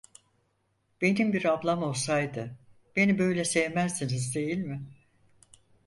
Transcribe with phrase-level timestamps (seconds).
[1.01, 2.55] Benim bir ablam olsaydı
[2.95, 4.81] beni böyle sevmezdiniz değil mi?